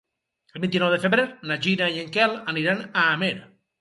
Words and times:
El 0.55 0.61
vint-i-nou 0.63 0.91
de 0.93 0.97
febrer 1.03 1.25
na 1.51 1.57
Gina 1.67 1.91
i 1.99 2.03
en 2.05 2.09
Quel 2.17 2.35
aniran 2.55 2.83
a 2.87 3.05
Amer. 3.11 3.35